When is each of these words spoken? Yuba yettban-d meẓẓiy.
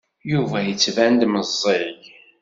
Yuba 0.31 0.57
yettban-d 0.61 1.21
meẓẓiy. 1.31 1.99